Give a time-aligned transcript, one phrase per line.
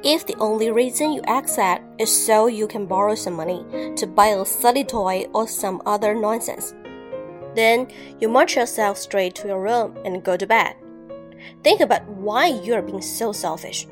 [0.03, 3.65] If the only reason you ask that is so you can borrow some money
[3.97, 6.73] to buy a silly toy or some other nonsense,
[7.55, 7.87] then
[8.19, 10.75] you march yourself straight to your room and go to bed.
[11.63, 13.87] Think about why you are being so selfish.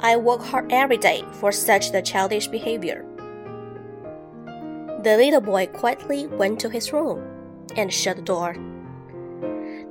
[0.00, 3.04] I work hard every day for such the childish behavior.
[5.02, 7.35] The little boy quietly went to his room
[7.74, 8.54] and shut the door.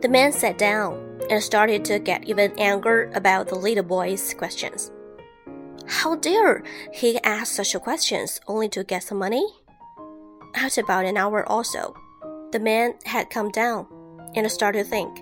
[0.02, 4.92] The man sat down and started to get even angry about the little boy's questions.
[5.88, 6.64] How dare
[6.94, 9.46] he ask such questions only to get some money?
[10.56, 11.96] After about an hour or so,
[12.52, 13.88] the man had come down
[14.36, 15.22] and started to think.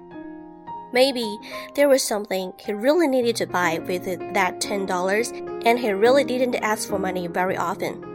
[0.93, 1.39] Maybe
[1.75, 6.55] there was something he really needed to buy with that $10 and he really didn't
[6.55, 8.12] ask for money very often.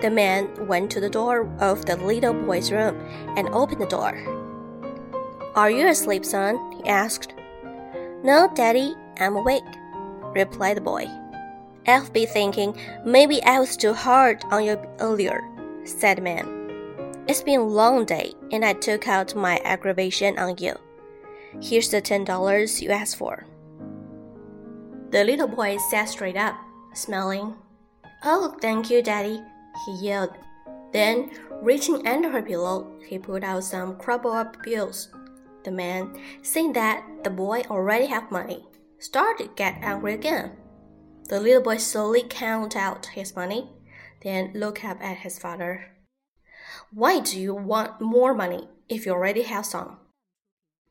[0.00, 2.98] The man went to the door of the little boy's room
[3.36, 4.16] and opened the door.
[5.54, 6.58] Are you asleep, son?
[6.72, 7.34] he asked.
[8.22, 9.62] No, Daddy, I'm awake,
[10.34, 11.06] replied the boy.
[11.86, 15.42] I've been thinking maybe I was too hard on you earlier,
[15.84, 16.60] said the man.
[17.28, 20.74] It's been a long day, and I took out my aggravation on you.
[21.60, 23.46] Here's the ten dollars you asked for.
[25.10, 26.56] The little boy sat straight up,
[26.94, 27.54] smiling.
[28.24, 29.42] Oh, thank you, Daddy,
[29.86, 30.36] he yelled.
[30.92, 31.30] Then,
[31.62, 35.08] reaching under her pillow, he pulled out some crumpled up bills.
[35.64, 38.66] The man, seeing that the boy already had money,
[38.98, 40.52] started to get angry again.
[41.28, 43.70] The little boy slowly counted out his money,
[44.22, 45.86] then looked up at his father.
[46.92, 49.98] Why do you want more money if you already have some?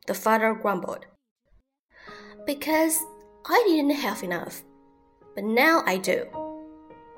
[0.08, 1.06] The father grumbled.
[2.46, 2.98] Because
[3.46, 4.64] I didn't have enough,
[5.36, 6.26] but now I do.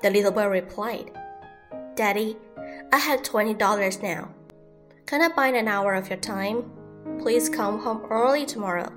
[0.02, 1.12] The little boy replied,
[1.94, 2.38] Daddy,
[2.90, 4.30] I have twenty dollars now.
[5.04, 6.70] Can I buy an hour of your time?
[7.20, 8.90] Please come home early tomorrow.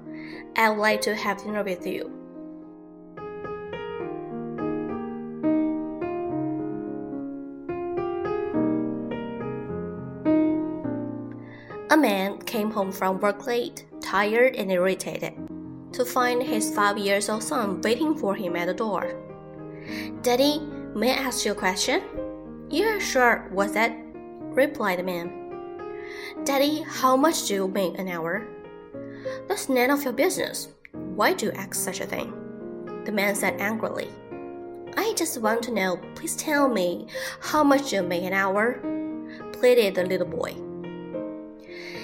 [0.56, 2.10] I would like to have dinner with you.
[11.90, 15.34] A man came home from work late, tired and irritated,
[15.92, 19.16] to find his five years old son waiting for him at the door.
[20.22, 20.60] Daddy,
[20.96, 22.02] may I ask you a question?
[22.69, 23.49] Yeah, sure.
[23.53, 23.93] What's that?
[24.55, 25.31] replied the man.
[26.45, 28.47] Daddy, how much do you make an hour?
[29.49, 30.69] That's none of your business.
[31.15, 32.33] Why do you ask such a thing?
[33.05, 34.09] The man said angrily.
[34.97, 35.99] I just want to know.
[36.15, 37.07] Please tell me
[37.41, 38.81] how much you make an hour?
[39.53, 40.55] pleaded the little boy.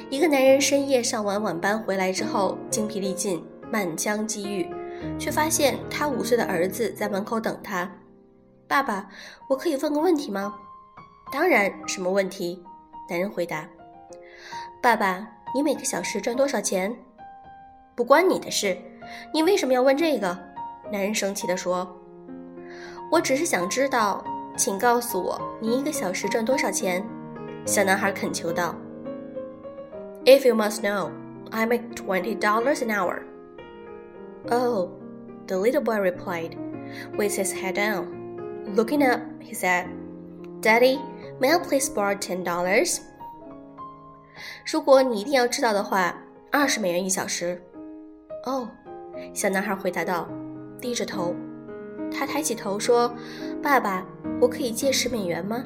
[0.08, 3.42] 一个男人深夜上完晚班回来之后，精疲力尽，
[3.72, 4.68] 满腔积郁，
[5.18, 7.90] 却发现他五岁的儿子在门口等他。
[8.71, 9.05] 爸爸，
[9.49, 10.55] 我可以问个问题吗？
[11.29, 12.63] 当然，什么问题？
[13.09, 13.67] 男人回答。
[14.81, 16.95] 爸爸，你每个小时赚多少钱？
[17.95, 18.77] 不关你的事，
[19.33, 20.37] 你为什么要问这个？
[20.89, 21.85] 男人生气地说。
[23.11, 24.23] 我只是想知道，
[24.55, 27.05] 请告诉我，你一个小时赚多少钱？
[27.65, 28.73] 小男孩恳求道。
[30.23, 31.09] If you must know,
[31.49, 33.23] I make twenty dollars an hour.
[34.49, 34.91] Oh,
[35.45, 36.55] the little boy replied,
[37.17, 38.20] with his head down.
[38.74, 39.86] Looking up, he said,
[40.60, 40.98] Daddy,
[41.38, 43.00] May I please borrow ten dollars？
[44.70, 46.14] 如果你一定要知道的话，
[46.50, 47.60] 二十美元一小时。
[48.44, 48.70] 哦，
[49.34, 50.26] 小男孩回答道，
[50.80, 51.34] 低着头。
[52.10, 54.06] 他抬起头说：“爸爸，
[54.40, 55.62] 我可以借十美元吗？”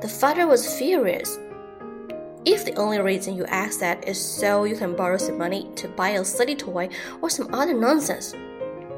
[0.00, 1.36] The father was furious.
[2.44, 5.88] If the only reason you ask that is so you can borrow some money to
[5.96, 8.32] buy a silly toy or some other nonsense,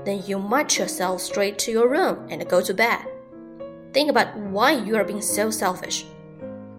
[0.06, 2.98] then you march yourself straight to your room and go to bed.
[3.92, 6.04] Think about why you are being so selfish.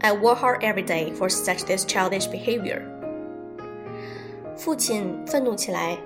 [0.02, 2.82] I work hard every day for such this childish behavior.
[4.58, 5.98] 父亲愤怒起来。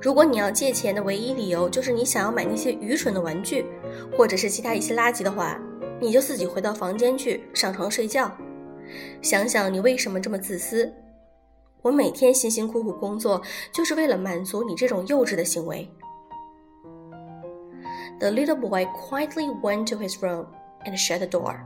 [0.00, 3.64] 如果你要借钱的唯一理由就是你想要买那些愚蠢的玩具，
[4.16, 5.58] 或者是其他一些垃圾的话，
[6.00, 8.30] 你就自己回到房间去上床睡觉。
[9.22, 10.92] 想想你为什么这么自私？
[11.82, 13.42] 我每天辛辛苦苦工作，
[13.72, 15.90] 就是为了满足你这种幼稚的行为。
[18.20, 20.46] The little boy quietly went to his room
[20.86, 21.62] and shut the door.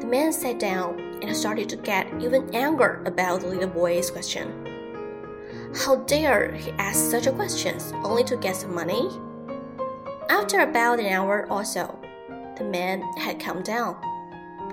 [0.00, 4.48] The man sat down and started to get even angry about the little boy's question.
[5.74, 9.08] How dare he ask such a question only to get some money?
[10.28, 11.94] After about an hour or so,
[12.56, 13.96] the man had calmed down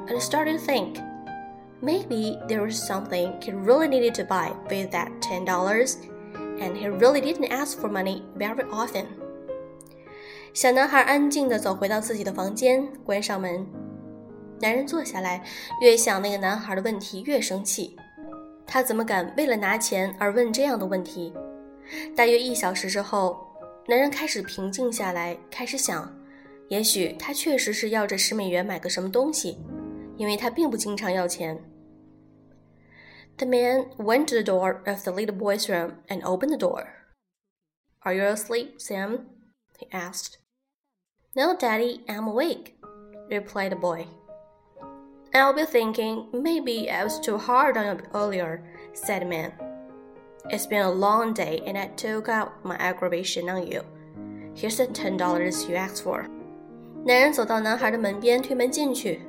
[0.08, 0.98] and started to think
[1.83, 5.97] Maybe there was something he really needed to buy with that ten dollars,
[6.59, 9.07] and he really didn't ask for money very often.
[10.55, 13.67] 小男孩安静地走回到自己的房间，关上门。
[14.61, 15.43] 男人坐下来，
[15.81, 17.97] 越想那个男孩的问题越生气。
[18.67, 21.33] 他怎么敢为了拿钱而问这样的问题？
[22.15, 23.45] 大约一小时之后，
[23.89, 26.09] 男人开始平静下来，开始想，
[26.69, 29.59] 也许他确实是要这十美元买个什么东西，
[30.17, 31.59] 因为他并不经常要钱。
[33.38, 36.94] The man went to the door of the little boy's room and opened the door.
[38.04, 39.28] Are you asleep, Sam?
[39.78, 40.40] he asked.
[41.36, 42.76] No, Daddy, I'm awake,
[43.30, 44.08] replied the boy.
[45.36, 49.52] I'll be thinking maybe I was too hard on you earlier, said the man.
[50.50, 53.84] It's been a long day and I took out my aggravation on you.
[54.56, 56.26] Here's the ten dollars you asked for.
[57.06, 59.22] 男人走到男孩的门边，推门进去。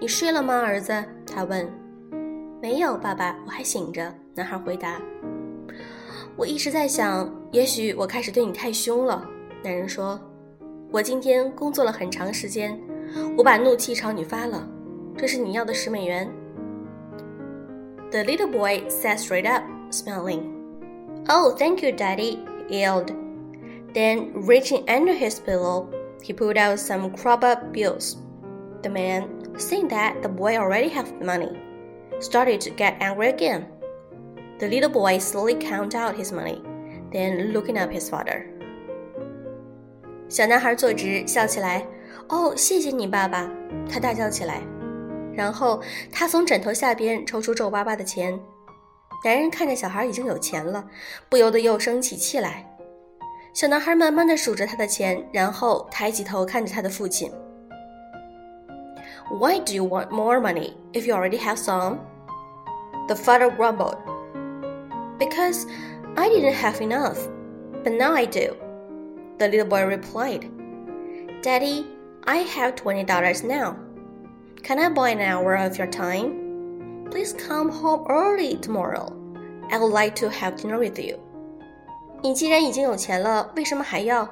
[0.00, 0.92] 你睡了吗，儿子？
[1.26, 1.79] 他问。
[2.60, 4.12] 没有，爸爸，我还醒着。
[4.34, 5.00] 男孩回答。
[6.36, 9.28] 我一直在想，也许我开始对你太凶了。
[9.62, 12.78] 男人说：“我今天工作了很长时间，
[13.36, 14.68] 我把怒气朝你发了。
[15.16, 16.30] 这是你要的十美元。”
[18.10, 20.42] The little boy sat straight up, smiling.
[21.28, 22.38] "Oh, thank you, Daddy,"
[22.68, 23.14] he yelled.
[23.92, 25.86] Then, reaching under his pillow,
[26.22, 28.16] he pulled out some crop-up bills.
[28.82, 29.24] The man,
[29.56, 31.56] seeing that the boy already had money,
[32.21, 33.63] started to get angry again.
[34.59, 36.61] The little boy slowly count out his money,
[37.11, 38.45] then looking up his father.
[40.29, 41.85] 小男孩坐直，笑起来。
[42.29, 43.49] 哦，谢谢你，爸爸！
[43.89, 44.61] 他大叫起来。
[45.33, 45.81] 然后
[46.11, 48.39] 他从枕头下边抽出皱巴巴的钱。
[49.23, 50.85] 男人看着小孩已经有钱了，
[51.29, 52.65] 不由得又生起气来。
[53.53, 57.31] 小男孩慢慢的数着他的钱，然后抬起头看着他的父亲。
[59.28, 62.00] Why do you want more money if you already have some?
[63.08, 63.96] The father grumbled.
[65.18, 65.66] Because
[66.16, 67.18] I didn't have enough,
[67.82, 68.56] but now I do.
[69.38, 70.50] The little boy replied.
[71.42, 71.86] Daddy,
[72.26, 73.76] I have twenty dollars now.
[74.62, 77.08] Can I buy an hour of your time?
[77.10, 79.12] Please come home early tomorrow.
[79.70, 81.18] I would like to have dinner with you.
[82.22, 84.28] 你既然已经有钱了，为什么还要？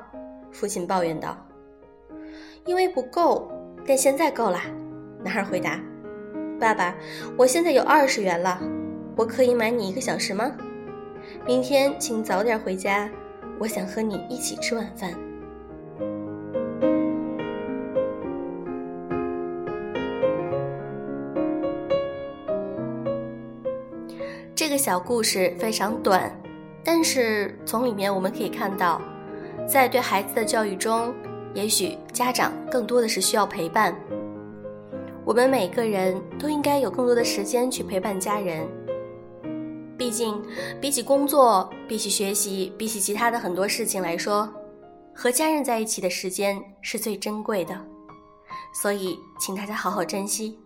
[0.50, 1.36] 父亲抱怨道。
[2.66, 3.52] 因为不够，
[3.85, 4.59] 但现在够了。
[5.23, 5.79] 男孩回答。
[6.59, 6.93] 爸爸，
[7.37, 8.59] 我现在有二十元了，
[9.15, 10.51] 我可以买你一个小时吗？
[11.45, 13.09] 明天请早点回家，
[13.59, 15.13] 我想和你一起吃晚饭。
[24.53, 26.29] 这个小故事非常短，
[26.83, 29.01] 但是从里面我们可以看到，
[29.65, 31.13] 在对孩子的教育中，
[31.53, 33.95] 也许家长更多的是需要陪伴。
[35.25, 38.67] 我们每个人都应该有更多的时间去陪伴家人。
[39.97, 40.41] 毕竟，
[40.79, 44.47] 比起工作，比起学习，比起其他的很多事情来说，
[45.13, 47.75] 和家人在一起的时间是最珍贵的。
[48.73, 50.57] 所以，请大家好好珍惜。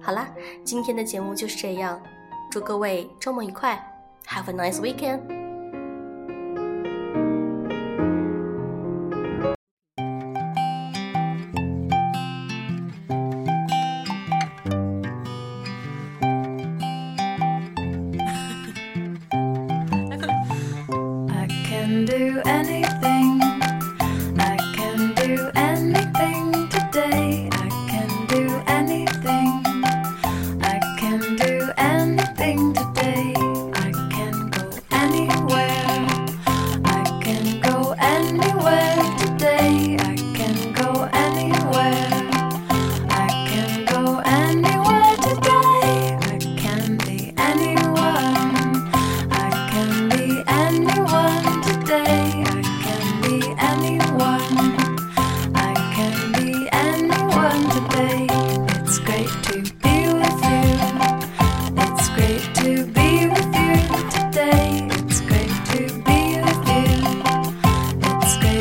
[0.00, 0.28] 好啦，
[0.64, 2.00] 今天的节目就是这样，
[2.50, 3.78] 祝各位周末愉快
[4.26, 5.35] ，Have a nice weekend。
[22.04, 22.95] Do anything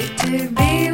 [0.08, 0.85] do